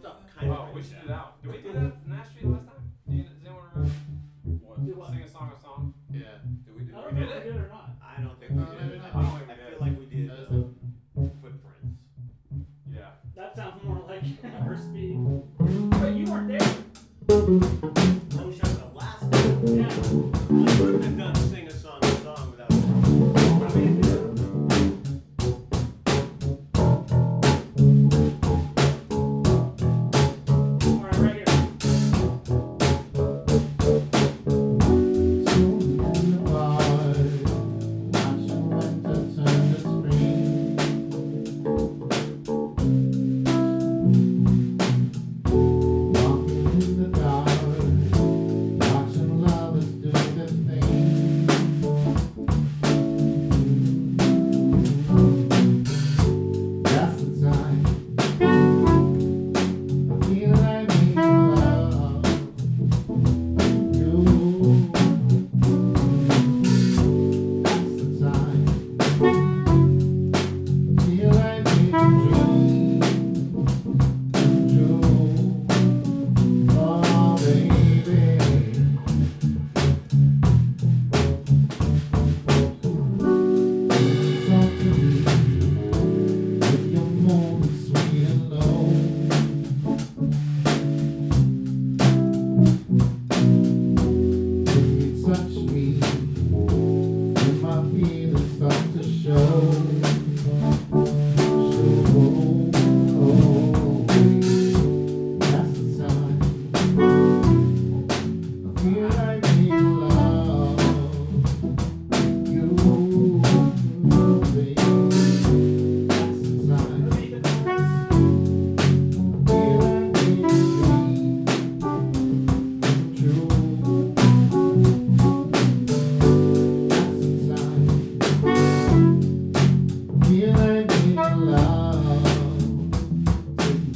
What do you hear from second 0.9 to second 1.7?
do that. Do we